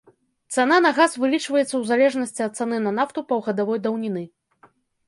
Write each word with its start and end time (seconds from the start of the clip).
Цана 0.55 0.77
на 0.85 0.91
газ 0.99 1.17
вылічваецца 1.25 1.67
ў 1.77 1.83
залежнасці 1.91 2.41
ад 2.49 2.53
цаны 2.61 2.77
на 2.89 2.99
нафту 3.03 3.19
паўгадавой 3.35 3.77
даўніны. 3.87 4.29